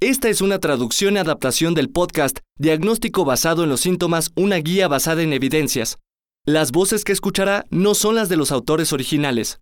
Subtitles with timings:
[0.00, 4.86] Esta es una traducción y adaptación del podcast Diagnóstico basado en los síntomas, una guía
[4.86, 5.98] basada en evidencias.
[6.46, 9.58] Las voces que escuchará no son las de los autores originales.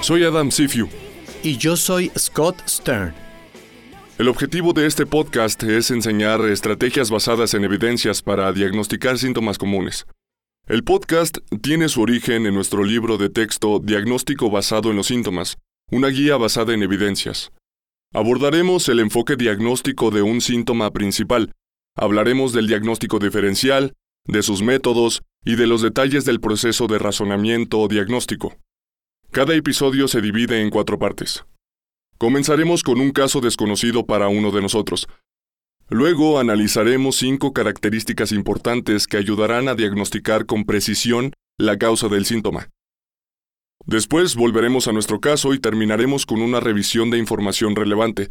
[0.00, 0.88] Soy Adam Sifiu.
[1.44, 3.25] Y yo soy Scott Stern.
[4.18, 10.06] El objetivo de este podcast es enseñar estrategias basadas en evidencias para diagnosticar síntomas comunes.
[10.66, 15.58] El podcast tiene su origen en nuestro libro de texto Diagnóstico basado en los síntomas,
[15.90, 17.52] una guía basada en evidencias.
[18.14, 21.52] Abordaremos el enfoque diagnóstico de un síntoma principal.
[21.94, 23.92] Hablaremos del diagnóstico diferencial,
[24.24, 28.56] de sus métodos y de los detalles del proceso de razonamiento o diagnóstico.
[29.30, 31.44] Cada episodio se divide en cuatro partes.
[32.18, 35.06] Comenzaremos con un caso desconocido para uno de nosotros.
[35.88, 42.70] Luego analizaremos cinco características importantes que ayudarán a diagnosticar con precisión la causa del síntoma.
[43.84, 48.30] Después volveremos a nuestro caso y terminaremos con una revisión de información relevante.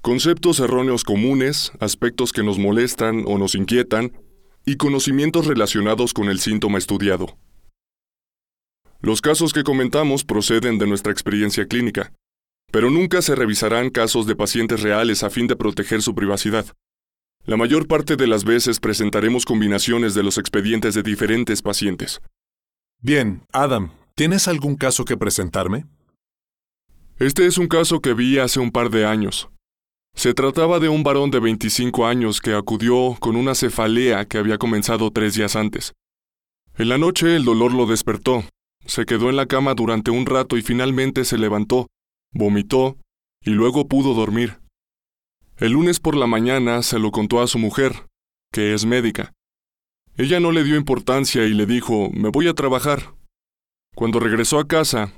[0.00, 4.12] Conceptos erróneos comunes, aspectos que nos molestan o nos inquietan,
[4.64, 7.36] y conocimientos relacionados con el síntoma estudiado.
[9.00, 12.12] Los casos que comentamos proceden de nuestra experiencia clínica
[12.72, 16.66] pero nunca se revisarán casos de pacientes reales a fin de proteger su privacidad.
[17.44, 22.20] La mayor parte de las veces presentaremos combinaciones de los expedientes de diferentes pacientes.
[22.98, 25.84] Bien, Adam, ¿tienes algún caso que presentarme?
[27.18, 29.50] Este es un caso que vi hace un par de años.
[30.14, 34.56] Se trataba de un varón de 25 años que acudió con una cefalea que había
[34.56, 35.92] comenzado tres días antes.
[36.78, 38.44] En la noche el dolor lo despertó.
[38.86, 41.88] Se quedó en la cama durante un rato y finalmente se levantó,
[42.32, 42.96] vomitó
[43.44, 44.60] y luego pudo dormir.
[45.56, 48.06] El lunes por la mañana se lo contó a su mujer,
[48.52, 49.32] que es médica.
[50.16, 53.14] Ella no le dio importancia y le dijo, me voy a trabajar.
[53.94, 55.12] Cuando regresó a casa,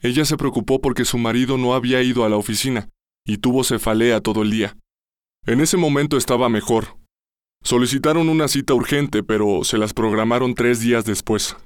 [0.00, 2.88] ella se preocupó porque su marido no había ido a la oficina
[3.26, 4.76] y tuvo cefalea todo el día.
[5.46, 6.98] En ese momento estaba mejor.
[7.62, 11.56] Solicitaron una cita urgente, pero se las programaron tres días después.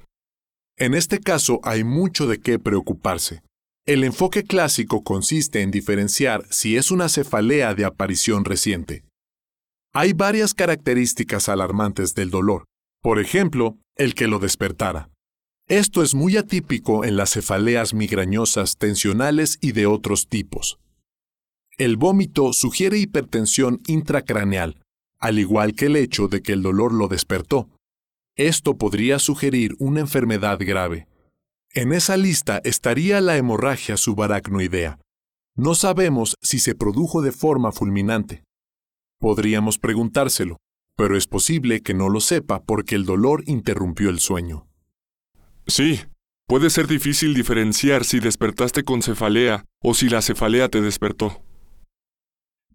[0.77, 3.43] En este caso hay mucho de qué preocuparse.
[3.85, 9.03] El enfoque clásico consiste en diferenciar si es una cefalea de aparición reciente.
[9.93, 12.63] Hay varias características alarmantes del dolor,
[13.01, 15.09] por ejemplo, el que lo despertara.
[15.67, 20.79] Esto es muy atípico en las cefaleas migrañosas tensionales y de otros tipos.
[21.77, 24.81] El vómito sugiere hipertensión intracraneal,
[25.19, 27.69] al igual que el hecho de que el dolor lo despertó.
[28.37, 31.05] Esto podría sugerir una enfermedad grave.
[31.75, 34.99] En esa lista estaría la hemorragia subaracnoidea.
[35.55, 38.43] No sabemos si se produjo de forma fulminante.
[39.19, 40.57] Podríamos preguntárselo,
[40.95, 44.67] pero es posible que no lo sepa porque el dolor interrumpió el sueño.
[45.65, 45.99] Sí,
[46.47, 51.43] puede ser difícil diferenciar si despertaste con cefalea o si la cefalea te despertó.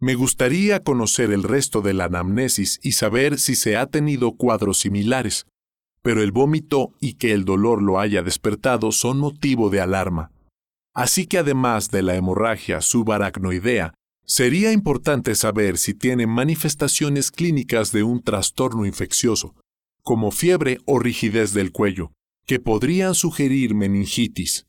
[0.01, 4.79] Me gustaría conocer el resto de la anamnesis y saber si se ha tenido cuadros
[4.79, 5.47] similares,
[6.09, 10.31] pero el vómito y que el dolor lo haya despertado son motivo de alarma.
[10.95, 13.93] Así que además de la hemorragia subaracnoidea,
[14.25, 19.55] sería importante saber si tiene manifestaciones clínicas de un trastorno infeccioso,
[20.03, 22.11] como fiebre o rigidez del cuello,
[22.47, 24.65] que podrían sugerir meningitis.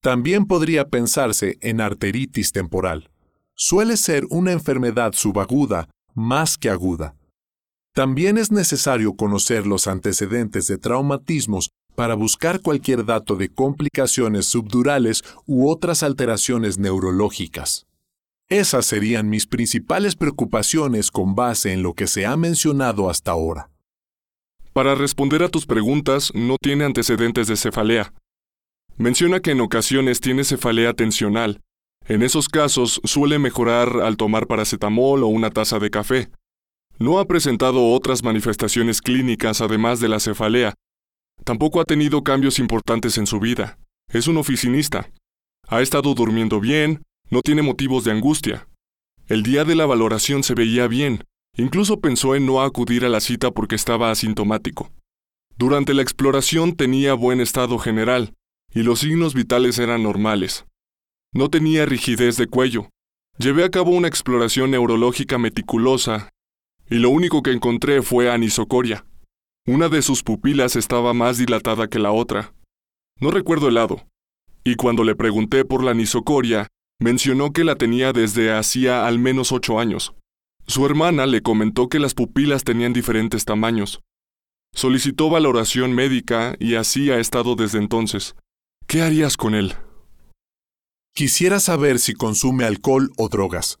[0.00, 3.10] También podría pensarse en arteritis temporal.
[3.54, 7.14] Suele ser una enfermedad subaguda más que aguda.
[7.98, 15.24] También es necesario conocer los antecedentes de traumatismos para buscar cualquier dato de complicaciones subdurales
[15.46, 17.88] u otras alteraciones neurológicas.
[18.48, 23.68] Esas serían mis principales preocupaciones con base en lo que se ha mencionado hasta ahora.
[24.72, 28.14] Para responder a tus preguntas, no tiene antecedentes de cefalea.
[28.96, 31.62] Menciona que en ocasiones tiene cefalea tensional.
[32.06, 36.30] En esos casos suele mejorar al tomar paracetamol o una taza de café.
[37.00, 40.74] No ha presentado otras manifestaciones clínicas además de la cefalea.
[41.44, 43.78] Tampoco ha tenido cambios importantes en su vida.
[44.12, 45.08] Es un oficinista.
[45.68, 48.68] Ha estado durmiendo bien, no tiene motivos de angustia.
[49.28, 51.22] El día de la valoración se veía bien.
[51.56, 54.90] Incluso pensó en no acudir a la cita porque estaba asintomático.
[55.56, 58.34] Durante la exploración tenía buen estado general,
[58.72, 60.64] y los signos vitales eran normales.
[61.32, 62.88] No tenía rigidez de cuello.
[63.38, 66.30] Llevé a cabo una exploración neurológica meticulosa
[66.90, 69.04] y lo único que encontré fue anisocoria.
[69.66, 72.54] Una de sus pupilas estaba más dilatada que la otra.
[73.20, 74.06] No recuerdo el lado.
[74.64, 76.68] Y cuando le pregunté por la anisocoria,
[77.00, 80.14] mencionó que la tenía desde hacía al menos ocho años.
[80.66, 84.00] Su hermana le comentó que las pupilas tenían diferentes tamaños.
[84.74, 88.36] Solicitó valoración médica y así ha estado desde entonces.
[88.86, 89.74] ¿Qué harías con él?
[91.14, 93.78] Quisiera saber si consume alcohol o drogas.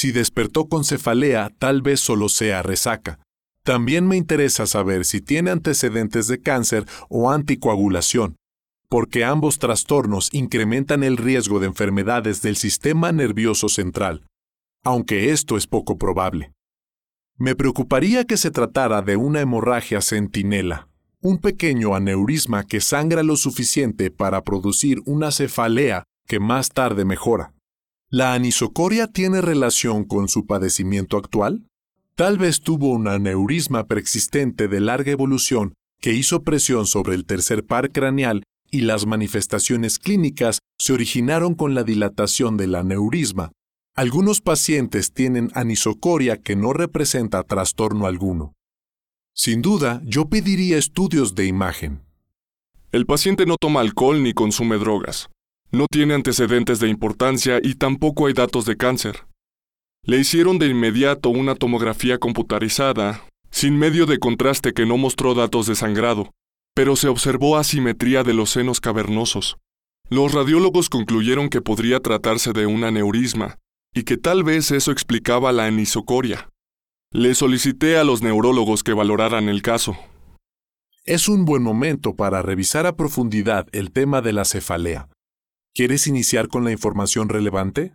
[0.00, 3.18] Si despertó con cefalea, tal vez solo sea resaca.
[3.64, 8.36] También me interesa saber si tiene antecedentes de cáncer o anticoagulación,
[8.88, 14.24] porque ambos trastornos incrementan el riesgo de enfermedades del sistema nervioso central,
[14.84, 16.52] aunque esto es poco probable.
[17.36, 20.86] Me preocuparía que se tratara de una hemorragia centinela,
[21.22, 27.52] un pequeño aneurisma que sangra lo suficiente para producir una cefalea que más tarde mejora.
[28.10, 31.68] ¿La anisocoria tiene relación con su padecimiento actual?
[32.14, 37.66] Tal vez tuvo un aneurisma preexistente de larga evolución que hizo presión sobre el tercer
[37.66, 43.52] par craneal y las manifestaciones clínicas se originaron con la dilatación del aneurisma.
[43.94, 48.54] Algunos pacientes tienen anisocoria que no representa trastorno alguno.
[49.34, 52.00] Sin duda, yo pediría estudios de imagen.
[52.90, 55.28] El paciente no toma alcohol ni consume drogas.
[55.70, 59.26] No tiene antecedentes de importancia y tampoco hay datos de cáncer.
[60.02, 65.66] Le hicieron de inmediato una tomografía computarizada, sin medio de contraste que no mostró datos
[65.66, 66.30] de sangrado,
[66.74, 69.58] pero se observó asimetría de los senos cavernosos.
[70.08, 73.58] Los radiólogos concluyeron que podría tratarse de un aneurisma,
[73.94, 76.48] y que tal vez eso explicaba la anisocoria.
[77.12, 79.98] Le solicité a los neurólogos que valoraran el caso.
[81.04, 85.08] Es un buen momento para revisar a profundidad el tema de la cefalea.
[85.78, 87.92] ¿Quieres iniciar con la información relevante?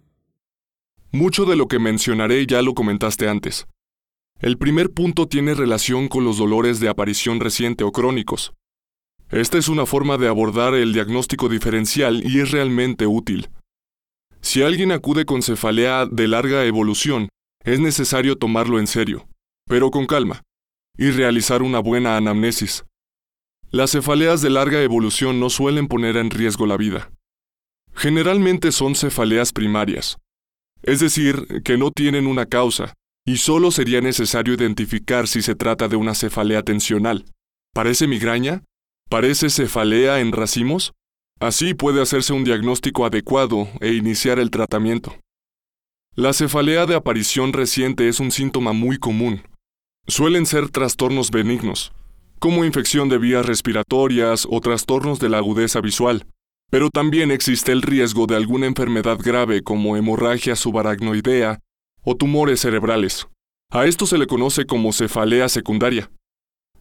[1.11, 3.67] Mucho de lo que mencionaré ya lo comentaste antes.
[4.39, 8.53] El primer punto tiene relación con los dolores de aparición reciente o crónicos.
[9.31, 13.49] Esta es una forma de abordar el diagnóstico diferencial y es realmente útil.
[14.39, 17.27] Si alguien acude con cefalea de larga evolución,
[17.65, 19.27] es necesario tomarlo en serio,
[19.67, 20.41] pero con calma,
[20.97, 22.85] y realizar una buena anamnesis.
[23.71, 27.11] Las cefaleas de larga evolución no suelen poner en riesgo la vida.
[27.95, 30.17] Generalmente son cefaleas primarias,
[30.81, 32.93] es decir, que no tienen una causa,
[33.25, 37.25] y solo sería necesario identificar si se trata de una cefalea tensional.
[37.73, 38.63] ¿Parece migraña?
[39.09, 40.91] ¿Parece cefalea en racimos?
[41.39, 45.15] Así puede hacerse un diagnóstico adecuado e iniciar el tratamiento.
[46.15, 49.41] La cefalea de aparición reciente es un síntoma muy común.
[50.07, 51.93] Suelen ser trastornos benignos,
[52.39, 56.27] como infección de vías respiratorias o trastornos de la agudeza visual,
[56.73, 61.59] pero también existe el riesgo de alguna enfermedad grave como hemorragia subaracnoidea
[62.01, 63.27] o tumores cerebrales.
[63.69, 66.09] A esto se le conoce como cefalea secundaria.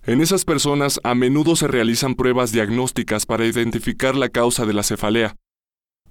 [0.04, 4.82] En esas personas a menudo se realizan pruebas diagnósticas para identificar la causa de la
[4.82, 5.36] cefalea.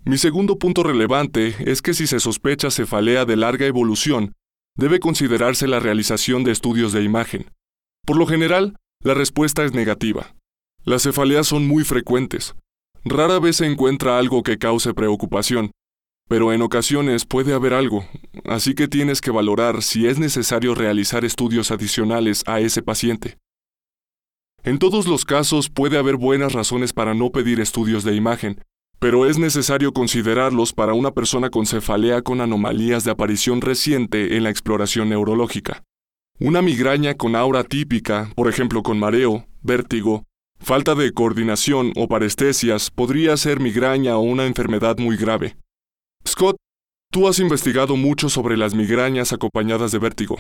[0.06, 4.34] Mi segundo punto relevante es que si se sospecha cefalea de larga evolución,
[4.78, 7.50] debe considerarse la realización de estudios de imagen.
[8.06, 10.36] Por lo general, la respuesta es negativa.
[10.84, 12.54] Las cefaleas son muy frecuentes.
[13.04, 15.72] Rara vez se encuentra algo que cause preocupación,
[16.30, 18.06] pero en ocasiones puede haber algo,
[18.46, 23.38] así que tienes que valorar si es necesario realizar estudios adicionales a ese paciente.
[24.64, 28.62] En todos los casos puede haber buenas razones para no pedir estudios de imagen,
[29.00, 34.44] pero es necesario considerarlos para una persona con cefalea con anomalías de aparición reciente en
[34.44, 35.82] la exploración neurológica.
[36.40, 40.24] Una migraña con aura típica, por ejemplo con mareo, vértigo,
[40.62, 45.58] falta de coordinación o parestesias podría ser migraña o una enfermedad muy grave.
[46.28, 46.56] Scott,
[47.12, 50.38] tú has investigado mucho sobre las migrañas acompañadas de vértigo.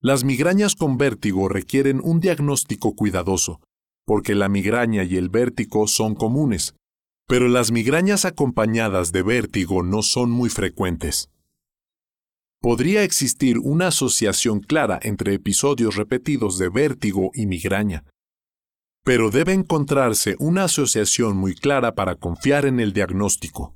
[0.00, 3.60] Las migrañas con vértigo requieren un diagnóstico cuidadoso,
[4.04, 6.74] porque la migraña y el vértigo son comunes,
[7.28, 11.28] pero las migrañas acompañadas de vértigo no son muy frecuentes.
[12.60, 18.04] Podría existir una asociación clara entre episodios repetidos de vértigo y migraña,
[19.04, 23.74] pero debe encontrarse una asociación muy clara para confiar en el diagnóstico.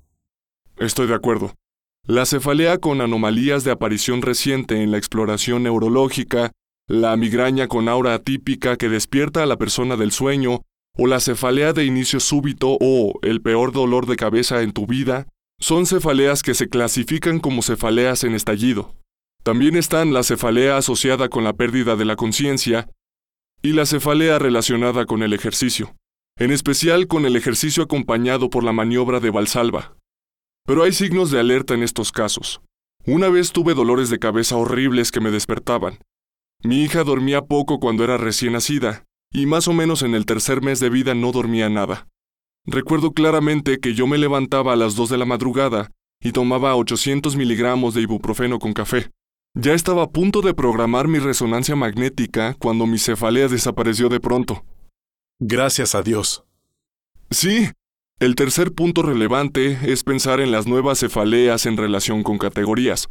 [0.76, 1.54] Estoy de acuerdo.
[2.06, 6.52] La cefalea con anomalías de aparición reciente en la exploración neurológica,
[6.87, 10.62] la migraña con aura atípica que despierta a la persona del sueño,
[10.97, 15.26] o la cefalea de inicio súbito o el peor dolor de cabeza en tu vida,
[15.59, 18.95] son cefaleas que se clasifican como cefaleas en estallido.
[19.42, 22.88] También están la cefalea asociada con la pérdida de la conciencia
[23.62, 25.96] y la cefalea relacionada con el ejercicio,
[26.38, 29.96] en especial con el ejercicio acompañado por la maniobra de Valsalva.
[30.66, 32.60] Pero hay signos de alerta en estos casos.
[33.06, 35.98] Una vez tuve dolores de cabeza horribles que me despertaban.
[36.62, 40.62] Mi hija dormía poco cuando era recién nacida, y más o menos en el tercer
[40.62, 42.08] mes de vida no dormía nada.
[42.66, 47.36] Recuerdo claramente que yo me levantaba a las 2 de la madrugada y tomaba 800
[47.36, 49.10] miligramos de ibuprofeno con café.
[49.58, 54.66] Ya estaba a punto de programar mi resonancia magnética cuando mi cefalea desapareció de pronto.
[55.40, 56.44] Gracias a Dios.
[57.30, 57.70] Sí.
[58.20, 63.08] El tercer punto relevante es pensar en las nuevas cefaleas en relación con categorías.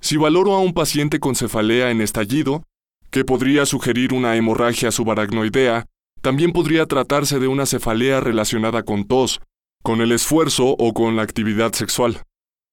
[0.00, 2.64] Si valoro a un paciente con cefalea en estallido,
[3.10, 5.86] que podría sugerir una hemorragia subaracnoidea,
[6.20, 9.40] también podría tratarse de una cefalea relacionada con tos,
[9.82, 12.22] con el esfuerzo o con la actividad sexual.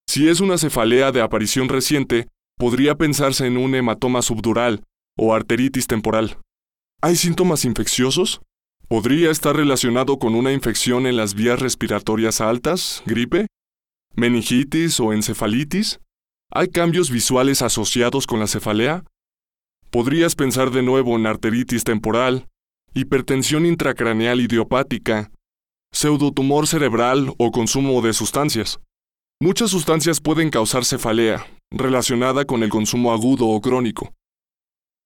[0.08, 4.83] Si es una cefalea de aparición reciente, podría pensarse en un hematoma subdural
[5.17, 6.38] o arteritis temporal.
[7.01, 8.41] ¿Hay síntomas infecciosos?
[8.88, 13.47] ¿Podría estar relacionado con una infección en las vías respiratorias altas, gripe,
[14.15, 16.00] meningitis o encefalitis?
[16.51, 19.03] ¿Hay cambios visuales asociados con la cefalea?
[19.89, 22.47] Podrías pensar de nuevo en arteritis temporal,
[22.93, 25.31] hipertensión intracraneal idiopática,
[25.91, 28.79] pseudotumor cerebral o consumo de sustancias.
[29.41, 34.13] Muchas sustancias pueden causar cefalea, relacionada con el consumo agudo o crónico.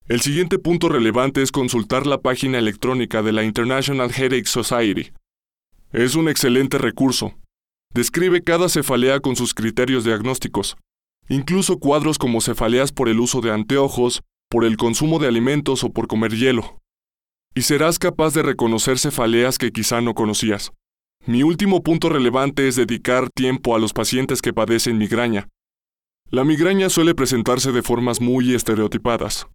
[0.07, 5.11] El siguiente punto relevante es consultar la página electrónica de la International Headache Society.
[5.91, 7.35] Es un excelente recurso.
[7.93, 10.77] Describe cada cefalea con sus criterios diagnósticos,
[11.27, 15.91] incluso cuadros como cefaleas por el uso de anteojos, por el consumo de alimentos o
[15.91, 16.79] por comer hielo.
[17.55, 20.71] Y serás capaz de reconocer cefaleas que quizá no conocías.
[21.25, 25.47] Mi último punto relevante es dedicar tiempo a los pacientes que padecen migraña.
[26.31, 29.47] La migraña suele presentarse de formas muy estereotipadas.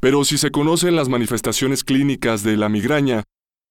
[0.00, 3.24] Pero si se conocen las manifestaciones clínicas de la migraña,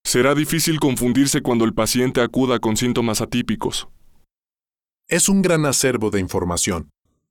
[0.03, 3.89] será difícil confundirse cuando el paciente acuda con síntomas atípicos.
[5.07, 6.89] Es un gran acervo de información.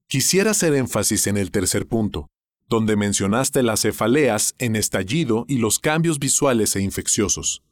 [0.09, 2.29] Quisiera hacer énfasis en el tercer punto,
[2.69, 7.63] donde mencionaste las cefaleas en estallido y los cambios visuales e infecciosos.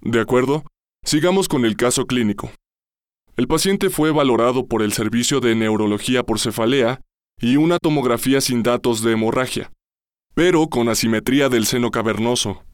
[0.00, 0.64] De acuerdo,
[1.04, 2.50] Sigamos con el caso clínico.
[3.38, 7.02] El paciente fue valorado por el Servicio de Neurología por cefalea
[7.40, 9.70] y una tomografía sin datos de hemorragia,
[10.34, 12.64] pero con asimetría del seno cavernoso.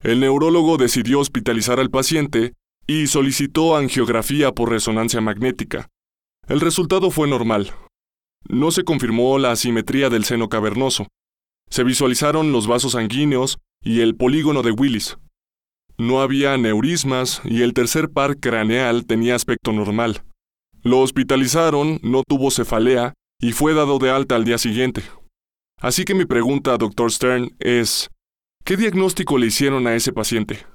[0.00, 2.54] El neurólogo decidió hospitalizar al paciente
[2.86, 5.88] y solicitó angiografía por resonancia magnética.
[6.46, 7.72] El resultado fue normal.
[8.48, 11.08] No se confirmó la asimetría del seno cavernoso.
[11.70, 15.18] Se visualizaron los vasos sanguíneos y el polígono de Willis.
[15.98, 20.22] No había neurismas y el tercer par craneal tenía aspecto normal.
[20.82, 25.02] Lo hospitalizaron, no tuvo cefalea y fue dado de alta al día siguiente.
[25.80, 28.08] Así que mi pregunta, doctor Stern, es,
[28.64, 30.66] ¿qué diagnóstico le hicieron a ese paciente?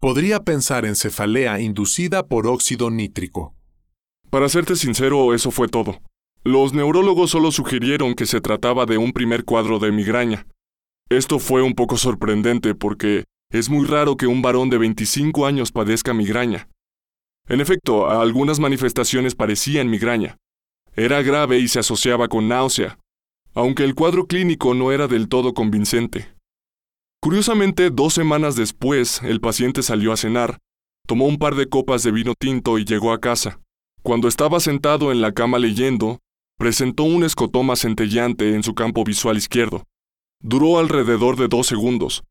[0.00, 3.54] Podría pensar en cefalea inducida por óxido nítrico.
[4.30, 6.00] Para serte sincero, eso fue todo.
[6.42, 10.46] Los neurólogos solo sugirieron que se trataba de un primer cuadro de migraña.
[11.08, 13.24] Esto fue un poco sorprendente porque
[13.54, 16.68] es muy raro que un varón de 25 años padezca migraña.
[17.46, 20.38] En efecto, algunas manifestaciones parecían migraña.
[20.96, 22.98] Era grave y se asociaba con náusea,
[23.54, 26.34] aunque el cuadro clínico no era del todo convincente.
[27.20, 30.58] Curiosamente, dos semanas después, el paciente salió a cenar,
[31.06, 33.60] tomó un par de copas de vino tinto y llegó a casa.
[34.02, 36.18] Cuando estaba sentado en la cama leyendo,
[36.58, 39.84] presentó un escotoma centellante en su campo visual izquierdo.
[40.42, 42.24] Duró alrededor de dos segundos,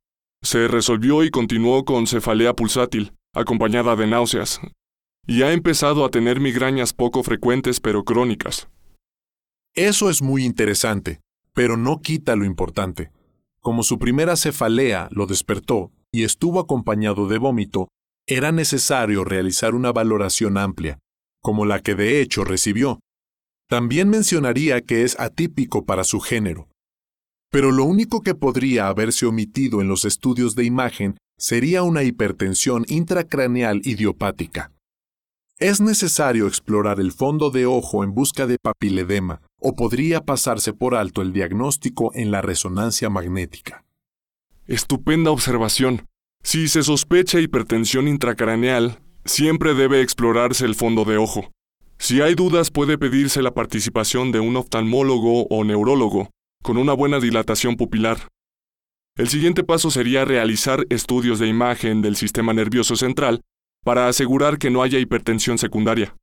[0.44, 4.60] se resolvió y continuó con cefalea pulsátil, acompañada de náuseas,
[5.26, 8.68] y ha empezado a tener migrañas poco frecuentes pero crónicas.
[9.74, 11.22] Eso es muy interesante,
[11.54, 13.12] pero no quita lo importante.
[13.62, 17.88] Como su primera cefalea lo despertó y estuvo acompañado de vómito,
[18.28, 21.00] era necesario realizar una valoración amplia,
[21.42, 23.00] como la que de hecho recibió.
[23.70, 26.68] También mencionaría que es atípico para su género,
[27.54, 32.84] pero lo único que podría haberse omitido en los estudios de imagen sería una hipertensión
[32.88, 34.72] intracraneal idiopática.
[35.60, 40.96] Es necesario explorar el fondo de ojo en busca de papiledema, o podría pasarse por
[40.96, 43.86] alto el diagnóstico en la resonancia magnética.
[44.66, 46.08] Estupenda observación.
[46.42, 51.52] Si se sospecha hipertensión intracraneal, siempre debe explorarse el fondo de ojo.
[52.00, 56.32] Si hay dudas puede pedirse la participación de un oftalmólogo o neurólogo,
[56.64, 58.30] con una buena dilatación pupilar.
[59.16, 63.42] El siguiente paso sería realizar estudios de imagen del sistema nervioso central
[63.84, 66.16] para asegurar que no haya hipertensión secundaria.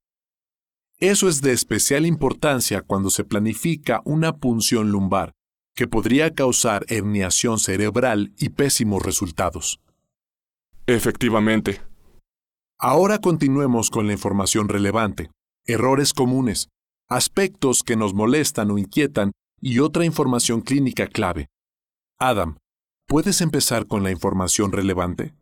[0.99, 5.33] Eso es de especial importancia cuando se planifica una punción lumbar,
[5.77, 9.81] que podría causar herniación cerebral y pésimos resultados.
[10.87, 11.81] Efectivamente.
[12.79, 15.31] Ahora continuemos con la información relevante,
[15.67, 16.69] errores comunes,
[17.09, 21.49] aspectos que nos molestan o inquietan y otra información clínica clave.
[22.19, 22.59] Adam,
[23.07, 25.35] ¿puedes empezar con la información relevante?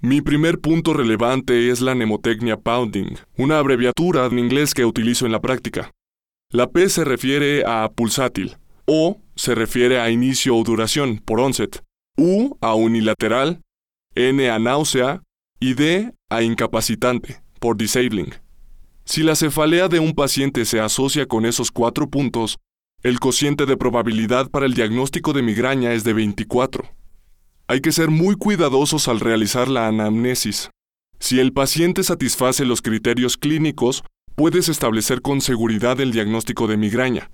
[0.00, 5.32] Mi primer punto relevante es la mnemotecnia Pounding, una abreviatura en inglés que utilizo en
[5.32, 5.92] la práctica.
[6.50, 11.84] La P se refiere a pulsátil, O se refiere a inicio o duración, por onset,
[12.18, 13.62] U a unilateral,
[14.16, 15.22] N a náusea
[15.60, 18.34] y D a incapacitante, por disabling.
[19.04, 22.58] Si la cefalea de un paciente se asocia con esos cuatro puntos,
[23.02, 26.88] el cociente de probabilidad para el diagnóstico de migraña es de 24.
[27.66, 30.70] Hay que ser muy cuidadosos al realizar la anamnesis.
[31.18, 34.04] Si el paciente satisface los criterios clínicos,
[34.36, 37.30] puedes establecer con seguridad el diagnóstico de migraña.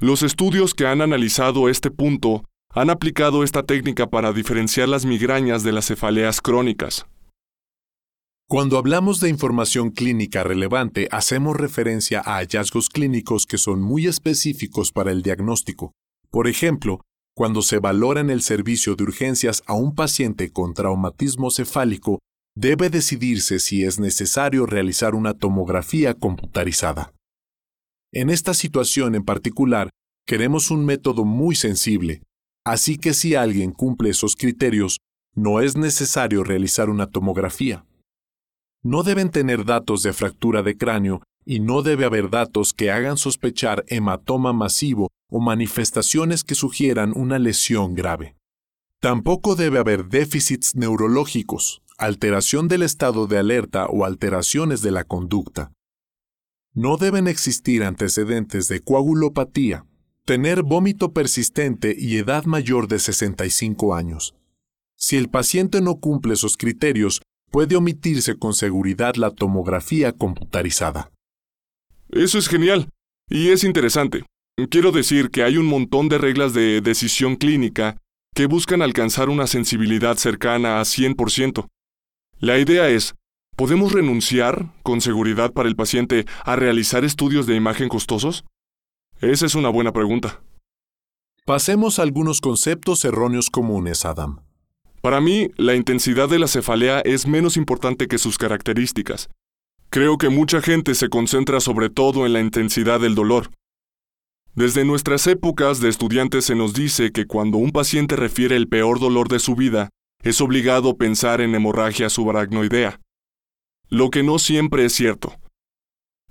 [0.00, 2.44] Los estudios que han analizado este punto
[2.74, 7.06] han aplicado esta técnica para diferenciar las migrañas de las cefaleas crónicas.
[8.50, 14.90] Cuando hablamos de información clínica relevante, hacemos referencia a hallazgos clínicos que son muy específicos
[14.90, 15.92] para el diagnóstico.
[16.30, 17.00] Por ejemplo,
[17.36, 22.18] cuando se valora en el servicio de urgencias a un paciente con traumatismo cefálico,
[22.56, 27.12] debe decidirse si es necesario realizar una tomografía computarizada.
[28.12, 29.90] En esta situación en particular,
[30.26, 32.24] queremos un método muy sensible,
[32.66, 34.98] así que si alguien cumple esos criterios,
[35.36, 37.84] no es necesario realizar una tomografía
[38.82, 43.16] no deben tener datos de fractura de cráneo y no debe haber datos que hagan
[43.16, 48.36] sospechar hematoma masivo o manifestaciones que sugieran una lesión grave.
[49.00, 55.72] Tampoco debe haber déficits neurológicos, alteración del estado de alerta o alteraciones de la conducta.
[56.72, 59.86] No deben existir antecedentes de coagulopatía,
[60.24, 64.34] tener vómito persistente y edad mayor de 65 años.
[64.96, 71.10] Si el paciente no cumple esos criterios, puede omitirse con seguridad la tomografía computarizada.
[72.10, 72.88] Eso es genial.
[73.28, 74.24] Y es interesante.
[74.70, 77.96] Quiero decir que hay un montón de reglas de decisión clínica
[78.34, 81.66] que buscan alcanzar una sensibilidad cercana a 100%.
[82.38, 83.14] La idea es,
[83.56, 88.44] ¿podemos renunciar, con seguridad para el paciente, a realizar estudios de imagen costosos?
[89.20, 90.40] Esa es una buena pregunta.
[91.44, 94.40] Pasemos a algunos conceptos erróneos comunes, Adam.
[95.00, 99.30] Para mí, la intensidad de la cefalea es menos importante que sus características.
[99.88, 103.50] Creo que mucha gente se concentra sobre todo en la intensidad del dolor.
[104.54, 109.00] Desde nuestras épocas de estudiantes se nos dice que cuando un paciente refiere el peor
[109.00, 109.88] dolor de su vida,
[110.22, 113.00] es obligado pensar en hemorragia subaracnoidea.
[113.88, 115.34] Lo que no siempre es cierto.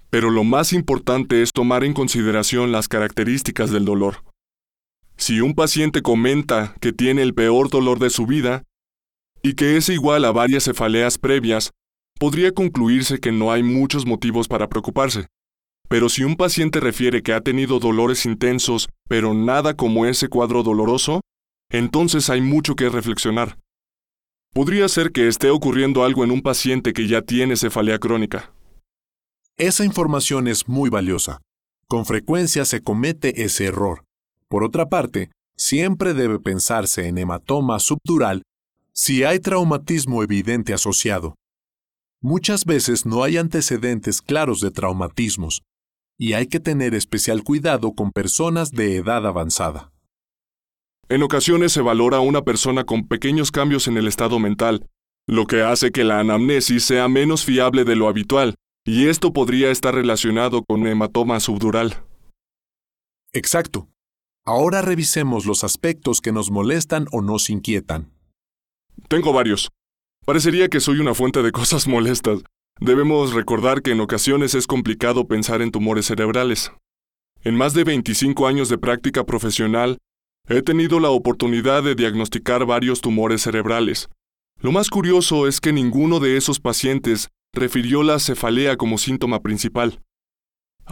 [0.10, 4.24] Pero lo más importante es tomar en consideración las características del dolor.
[5.20, 8.64] Si un paciente comenta que tiene el peor dolor de su vida
[9.44, 11.72] y que es igual a varias cefaleas previas,
[12.18, 15.28] podría concluirse que no hay muchos motivos para preocuparse.
[15.90, 20.64] Pero si un paciente refiere que ha tenido dolores intensos, pero nada como ese cuadro
[20.64, 21.20] doloroso,
[21.70, 23.58] entonces hay mucho que reflexionar.
[24.54, 28.54] Podría ser que esté ocurriendo algo en un paciente que ya tiene cefalea crónica.
[29.58, 31.42] Esa información es muy valiosa.
[31.90, 34.06] Con frecuencia se comete ese error.
[34.50, 38.42] Por otra parte, siempre debe pensarse en hematoma subdural
[38.94, 41.36] si hay traumatismo evidente asociado.
[42.22, 45.62] Muchas veces no hay antecedentes claros de traumatismos,
[46.18, 49.92] y hay que tener especial cuidado con personas de edad avanzada.
[51.08, 54.86] En ocasiones se valora a una persona con pequeños cambios en el estado mental,
[55.28, 59.72] lo que hace que la anamnesis sea menos fiable de lo habitual, y esto podría
[59.72, 62.04] estar relacionado con hematoma subdural.
[63.32, 63.88] Exacto.
[64.52, 68.12] Ahora revisemos los aspectos que nos molestan o nos inquietan.
[69.08, 69.70] Tengo varios.
[70.26, 72.40] Parecería que soy una fuente de cosas molestas.
[72.80, 76.72] Debemos recordar que en ocasiones es complicado pensar en tumores cerebrales.
[77.44, 80.00] En más de 25 años de práctica profesional,
[80.48, 84.10] he tenido la oportunidad de diagnosticar varios tumores cerebrales.
[84.60, 90.02] Lo más curioso es que ninguno de esos pacientes refirió la cefalea como síntoma principal.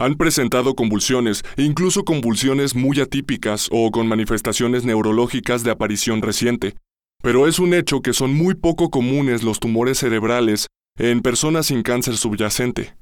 [0.00, 6.76] Han presentado convulsiones, incluso convulsiones muy atípicas o con manifestaciones neurológicas de aparición reciente.
[7.20, 11.82] Pero es un hecho que son muy poco comunes los tumores cerebrales en personas sin
[11.82, 12.94] cáncer subyacente.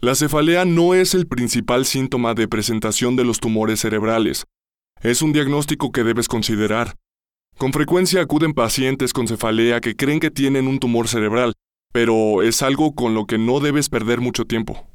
[0.00, 4.42] La cefalea no es el principal síntoma de presentación de los tumores cerebrales.
[5.02, 6.96] Es un diagnóstico que debes considerar.
[7.58, 11.52] Con frecuencia acuden pacientes con cefalea que creen que tienen un tumor cerebral,
[11.92, 14.88] pero es algo con lo que no debes perder mucho tiempo.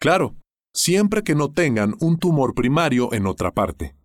[0.00, 0.34] Claro,
[0.78, 3.96] siempre que no tengan un tumor primario en otra parte.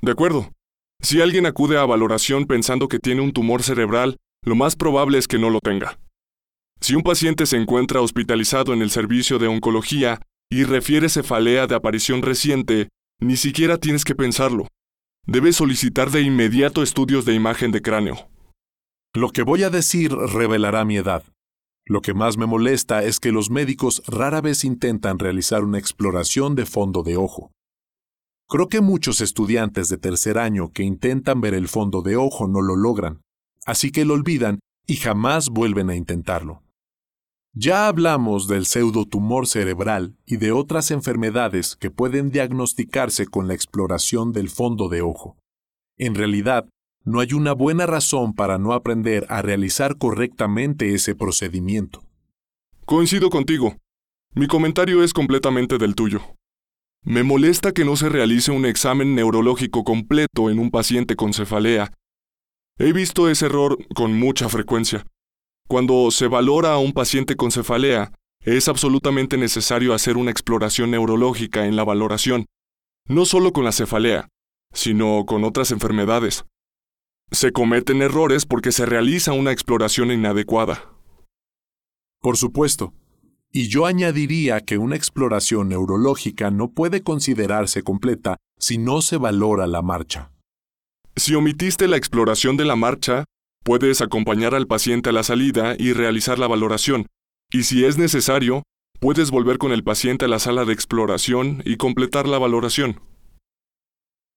[0.00, 0.52] De acuerdo.
[1.00, 5.26] Si alguien acude a valoración pensando que tiene un tumor cerebral, lo más probable es
[5.26, 5.98] que no lo tenga.
[6.80, 11.74] Si un paciente se encuentra hospitalizado en el servicio de oncología y refiere cefalea de
[11.74, 12.88] aparición reciente,
[13.20, 14.68] ni siquiera tienes que pensarlo.
[15.26, 18.28] Debes solicitar de inmediato estudios de imagen de cráneo.
[19.14, 21.24] Lo que voy a decir revelará mi edad.
[21.84, 26.54] Lo que más me molesta es que los médicos rara vez intentan realizar una exploración
[26.54, 27.50] de fondo de ojo.
[28.48, 32.60] Creo que muchos estudiantes de tercer año que intentan ver el fondo de ojo no
[32.60, 33.22] lo logran,
[33.66, 36.62] así que lo olvidan y jamás vuelven a intentarlo.
[37.54, 44.32] Ya hablamos del pseudotumor cerebral y de otras enfermedades que pueden diagnosticarse con la exploración
[44.32, 45.36] del fondo de ojo.
[45.98, 46.68] En realidad,
[47.04, 52.04] no hay una buena razón para no aprender a realizar correctamente ese procedimiento.
[52.84, 53.76] Coincido contigo.
[54.34, 56.20] Mi comentario es completamente del tuyo.
[57.04, 61.92] Me molesta que no se realice un examen neurológico completo en un paciente con cefalea.
[62.78, 65.04] He visto ese error con mucha frecuencia.
[65.68, 68.12] Cuando se valora a un paciente con cefalea,
[68.44, 72.46] es absolutamente necesario hacer una exploración neurológica en la valoración,
[73.06, 74.28] no solo con la cefalea,
[74.72, 76.44] sino con otras enfermedades.
[77.32, 80.92] Se cometen errores porque se realiza una exploración inadecuada.
[82.20, 82.92] Por supuesto.
[83.50, 89.66] Y yo añadiría que una exploración neurológica no puede considerarse completa si no se valora
[89.66, 90.30] la marcha.
[91.16, 93.24] Si omitiste la exploración de la marcha,
[93.64, 97.06] puedes acompañar al paciente a la salida y realizar la valoración,
[97.50, 98.62] y si es necesario,
[99.00, 103.00] puedes volver con el paciente a la sala de exploración y completar la valoración.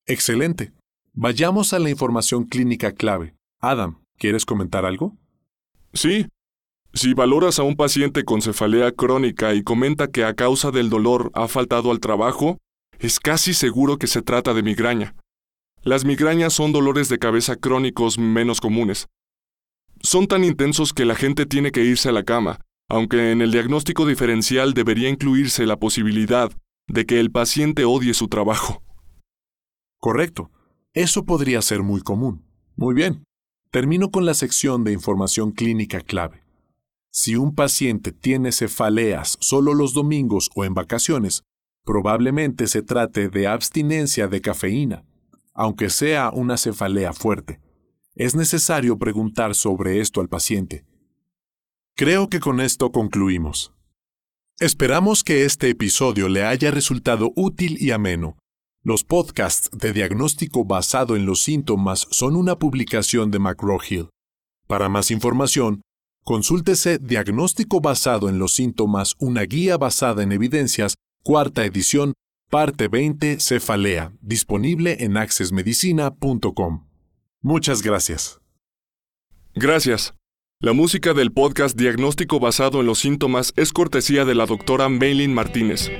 [0.06, 0.72] Excelente.
[1.18, 3.34] Vayamos a la información clínica clave.
[3.62, 5.16] Adam, ¿quieres comentar algo?
[5.94, 6.26] Sí.
[6.92, 11.30] Si valoras a un paciente con cefalea crónica y comenta que a causa del dolor
[11.32, 12.58] ha faltado al trabajo,
[12.98, 15.14] es casi seguro que se trata de migraña.
[15.82, 19.06] Las migrañas son dolores de cabeza crónicos menos comunes.
[20.02, 23.52] Son tan intensos que la gente tiene que irse a la cama, aunque en el
[23.52, 26.52] diagnóstico diferencial debería incluirse la posibilidad
[26.88, 28.82] de que el paciente odie su trabajo.
[29.98, 30.50] Correcto.
[30.96, 32.42] Eso podría ser muy común.
[32.74, 33.26] Muy bien.
[33.70, 36.42] Termino con la sección de información clínica clave.
[37.10, 41.42] Si un paciente tiene cefaleas solo los domingos o en vacaciones,
[41.84, 45.04] probablemente se trate de abstinencia de cafeína,
[45.52, 47.60] aunque sea una cefalea fuerte.
[48.14, 50.86] Es necesario preguntar sobre esto al paciente.
[51.94, 53.74] Creo que con esto concluimos.
[54.60, 58.38] Esperamos que este episodio le haya resultado útil y ameno
[58.86, 64.10] los podcasts de diagnóstico basado en los síntomas son una publicación de McGraw-Hill.
[64.68, 65.82] Para más información,
[66.22, 70.94] consúltese Diagnóstico basado en los síntomas, una guía basada en evidencias,
[71.24, 72.12] cuarta edición,
[72.48, 76.86] parte 20, cefalea, disponible en accessmedicina.com.
[77.42, 78.40] Muchas gracias.
[79.56, 80.14] Gracias.
[80.60, 85.34] La música del podcast Diagnóstico basado en los síntomas es cortesía de la doctora Maylin
[85.34, 85.90] Martínez.